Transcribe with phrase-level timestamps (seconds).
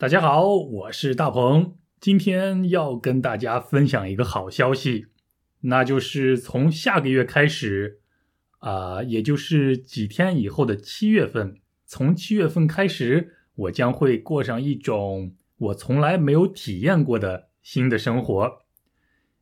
[0.00, 5.06] 大家好，我是大鹏，今天要跟大家分享一个好消息，
[5.62, 7.98] 那就是从下个月开始，
[8.60, 18.62] 啊，也就是几天以后的七月份，从七月份开始，我将会过上一种我从来没有体验过的新的生活，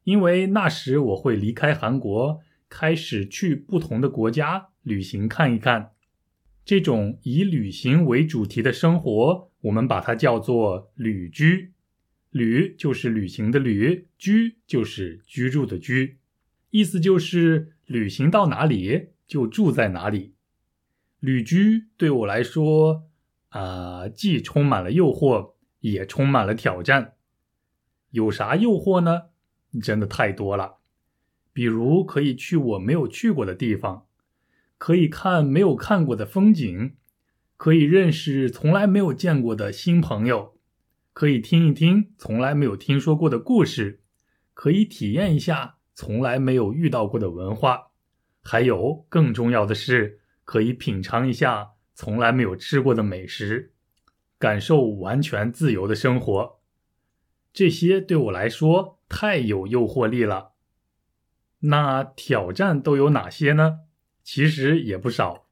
[0.04, 5.91] 因为那时我会离开韩国，开始去不同的国家旅行看一看。
[6.66, 11.72] 这种以旅行为主题的生活，我们把它叫做旅居。
[12.30, 16.18] 旅就是旅行的旅，居就是居住的居，
[16.71, 20.34] 意思就是旅行到哪里就住在哪里。
[21.21, 23.08] 旅居对我来说，
[23.50, 27.12] 啊，既充满了诱惑，也充满了挑战。
[28.10, 29.26] 有啥诱惑呢？
[29.80, 30.79] 真的太多了，
[31.52, 34.06] 比如可以去我没有去过的地方。
[34.78, 36.97] 可以看没有看过的风景，
[37.56, 40.58] 可以认识从来没有见过的新朋友，
[41.12, 44.02] 可以听一听从来没有听说过的故事，
[44.52, 47.88] 可以体验一下从来没有遇到过的文化，
[48.42, 53.72] 还有更重要的是，可以品尝一下从来没有吃过的美食，
[54.38, 56.60] 感受完全自由的生活。
[57.54, 60.52] 这些对我来说太有诱惑力了。
[61.60, 63.85] 那挑战都有哪些呢？
[64.27, 65.46] 其实也不少。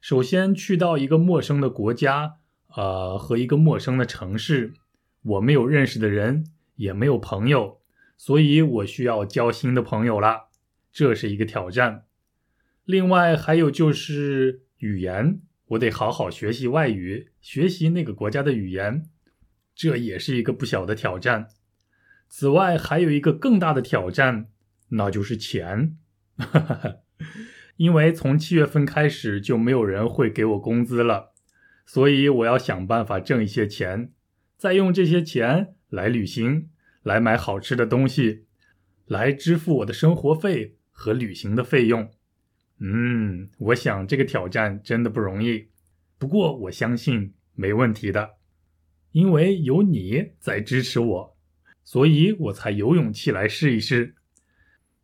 [0.00, 2.38] 首先去到一个陌生的国家，
[2.74, 4.74] 呃，和一个陌生的城市，
[5.22, 7.80] 我没有认识的人，也没有朋友，
[8.16, 10.48] 所以我需要交新的朋友了，
[10.92, 12.06] 这是一个挑战。
[12.84, 19.08] 另外还有就是语言，我得好好学习外语，学习那个国家的语言，
[19.76, 21.50] 这也是一个不小的挑战。
[22.28, 24.48] 此外还有一个更大的挑战，
[24.88, 25.96] 那就是钱。
[27.78, 31.32] 因为从七月份开始就没有人会给我工资了，
[31.86, 34.10] 所以我要想办法挣一些钱，
[34.56, 36.70] 再用这些钱来旅行，
[37.04, 38.46] 来买好吃的东西，
[39.06, 42.10] 来支付我的生活费和旅行的费用。
[42.80, 45.68] 嗯，我想这个挑战真的不容易，
[46.18, 48.30] 不过我相信没问题的，
[49.12, 51.36] 因为有你在支持我，
[51.84, 54.16] 所以我才有勇气来试一试。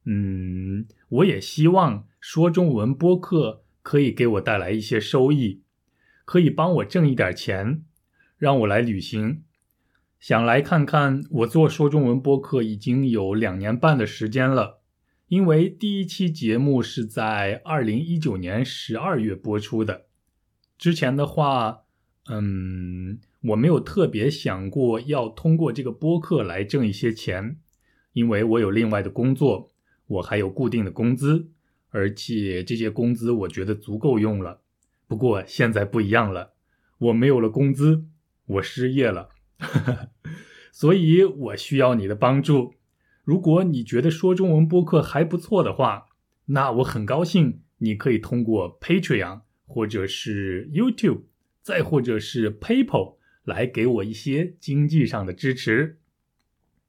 [0.04, 2.06] 嗯，我也希望。
[2.20, 5.60] 说中文播客可以给我带来一些收益，
[6.24, 7.84] 可以帮我挣一点钱，
[8.38, 9.42] 让我来旅行。
[10.18, 14.80] 想来看看，我做说中文播客已经有两年半的时间了。
[15.28, 20.06] 因为第一期节目是在二零一九年十二月播出的。
[20.78, 21.80] 之前的话，
[22.30, 27.58] 嗯，我没有特别想过要通过这个播客来挣一些钱，
[28.14, 29.73] 因为我有另外的工作，
[30.06, 31.48] 我还有固定的工资。
[31.90, 34.60] 而且这些工资我觉得足够用了，
[35.06, 36.54] 不过现在不一样了，
[36.98, 38.04] 我没有了工资，
[38.46, 39.28] 我失业了，
[40.72, 42.74] 所以我需要你的帮助。
[43.22, 46.06] 如果你觉得说中文播客还不错的话，
[46.46, 51.22] 那我很高兴你可以通过 Patreon 或者是 YouTube，
[51.62, 56.00] 再或者是 PayPal 来给我一些经济上的支持，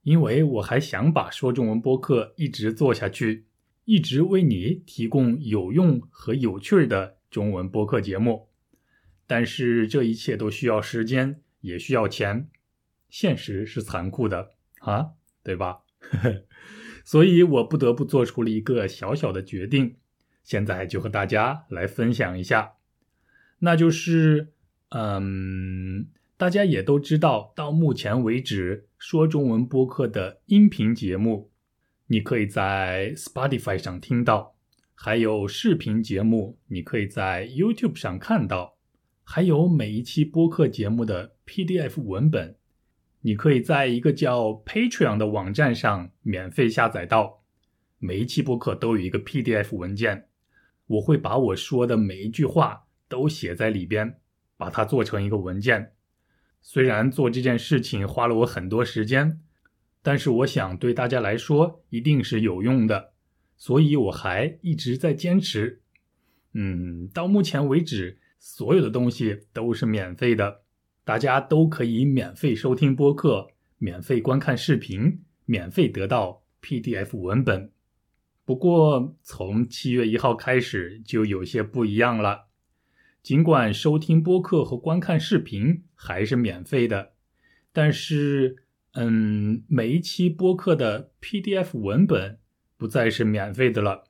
[0.06, 3.46] 因为我还想把说中文播客一直做下去。
[3.84, 8.48] 一直为你提供有用和有趣的中文播客节目，
[9.26, 12.48] 但是这一切都需要时间，也需要钱。
[13.08, 15.10] 现实是残酷的啊，
[15.42, 15.80] 对吧？
[17.04, 19.96] 所以我不得不做出了一个小小的决定，
[20.44, 22.74] 现在就和大家来分享一下。
[23.60, 24.52] 那就是，
[24.90, 31.50] 嗯，大家也都知道，到目前为止，说中文播客的音频节目。
[32.08, 34.54] 你可以在 Spotify 上听到，
[34.94, 38.76] 还有视频节目，你可以在 YouTube 上看到，
[39.24, 42.56] 还有每一期播客节目的 PDF 文本，
[43.22, 47.42] 你可以在一个叫 Patreon 的网站上免费下载到。
[47.98, 50.28] 每一期播客都有一个 PDF 文件，
[50.86, 54.20] 我会把我说的每一句话都写在里边，
[54.58, 55.94] 把它做成一个文件。
[56.68, 59.38] 虽然做这件事情花了我很多时间。
[60.02, 63.12] 但是我想对大家来说一定是有用的，
[63.56, 65.80] 所以我还一直在坚持。
[66.54, 70.62] 嗯，到目前为止，所有的东西都是免费的，
[71.04, 73.48] 大家都可以免费收听播客，
[73.78, 77.70] 免费观看视频，免费得到 PDF 文本。
[78.44, 82.46] 不过从七月一号开始就有些不一样了，
[83.26, 87.14] 尽管收听播客和观看视频还是免费的，
[87.72, 88.62] 但是。
[88.92, 92.38] 嗯，每一期播客的 PDF 文本
[92.76, 94.04] 不再是免费的了，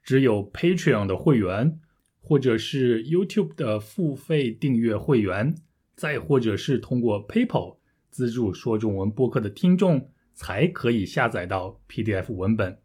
[0.00, 1.80] 只有 Patreon 的会员，
[2.20, 5.56] 或者是 YouTube 的付费订阅会员，
[5.96, 7.78] 再或者是通过 PayPal
[8.10, 12.78] 资助说中文播客的听众才可以下载到 PDF 文本。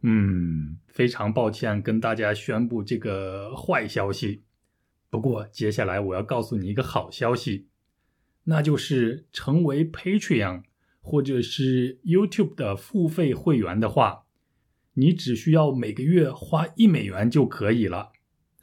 [0.00, 4.42] 嗯，非常抱歉跟大家宣布这个坏消息。
[5.14, 7.68] 不过接下来我要告诉你一个好消息，
[8.46, 10.64] 那就是成为 Patreon
[11.00, 14.24] 或者是 YouTube 的付费会员的话，
[14.94, 18.10] 你只需要每个月花一美元就可以了，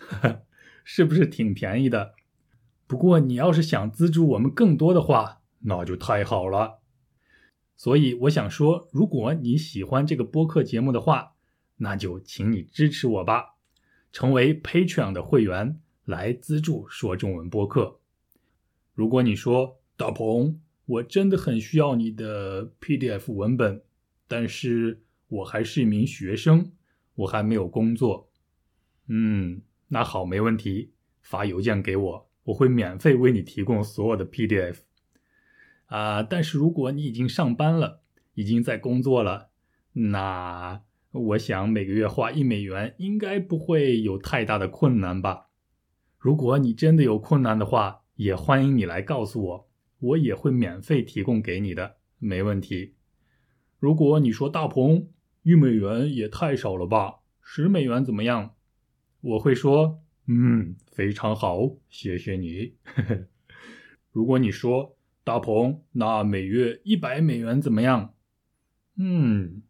[0.84, 2.16] 是不是挺便宜的？
[2.86, 6.82] 不过你要是想资助我们更多的话，那就太好了。
[7.78, 11.36] 所以我想说，如果你喜欢这个播客节目的话，
[11.78, 13.56] 那就请你支持我吧，
[14.12, 15.80] 成为 Patreon 的会员
[16.12, 18.00] 来资助说中文播客。
[18.94, 23.82] 如果你说大鹏，我真的很需要你的 PDF 文本，
[24.28, 26.74] 但是我还是一名学生，
[27.16, 28.30] 我还没有工作。
[29.08, 30.92] 嗯，那好，没问题，
[31.22, 34.80] 发邮件给我，我会免费为你提供所有的 PDF。
[35.86, 38.02] 啊，但是如果你已经上班了，
[38.34, 39.50] 已经在工作了，
[39.94, 40.82] 那
[41.12, 45.48] 我想每个月花一美元应该不会有太大的困难吧？
[46.22, 52.94] 如果你真的有困难的话，也欢迎你来告诉我，我也会免费提供给你的，没问题。
[53.80, 55.10] 如果你说大鹏
[55.42, 58.54] 一美元也太少了吧，十美元怎么样？
[59.22, 62.76] 我会说，嗯，非常好，谢谢你。
[64.14, 64.96] 如果你说。
[65.24, 68.16] 大鹏，那每月一百美元怎么样？
[68.98, 69.62] 嗯，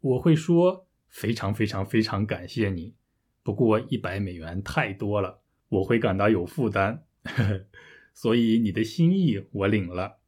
[0.00, 2.94] 我会说非常非常非常感谢你。
[3.42, 5.42] 不过一百美元太多了，
[5.74, 7.04] 我会感到有负担。
[8.12, 10.20] 所以你的心意我领了，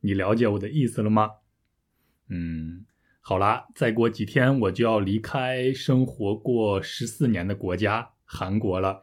[0.00, 1.30] 你了解我的意思了吗？
[2.28, 2.84] 嗯，
[3.20, 9.02] 好啦，再过几天我就要离开生活过十四年的国家韩国了，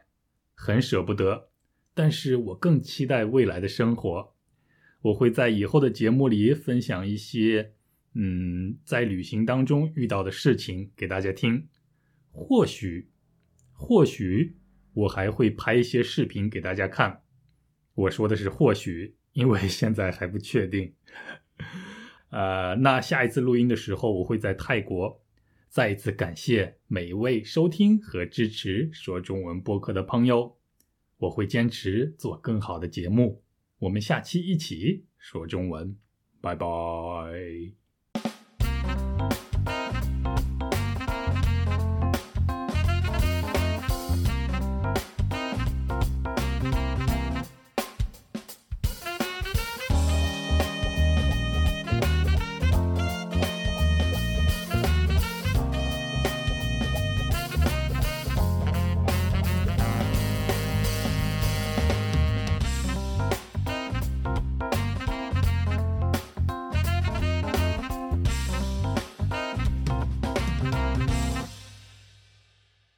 [0.54, 1.48] 很舍不得，
[1.94, 4.34] 但是我更期待未来的生活。
[5.02, 7.72] 我会在以后的节目里分享一些，
[8.14, 11.68] 嗯，在旅行当中遇到的事情给大家听。
[12.30, 13.10] 或许，
[13.72, 14.56] 或许
[14.98, 17.22] 我还会拍一些视频给大家看。
[17.94, 20.92] 我说的是或许，因为 现在还不确定。
[22.30, 25.22] 呃，那下一次录音的时候，我会在泰国。
[25.68, 30.56] 再一次感谢每一位收听和支持说中文播客的朋友。
[31.18, 33.42] 我会坚持做更好的节目。
[33.80, 35.96] 我们下期一起说中文，
[36.40, 37.87] 拜拜。